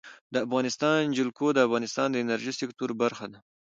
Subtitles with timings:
[0.33, 3.39] د افغانستان جلکو د افغانستان د انرژۍ سکتور برخه ده.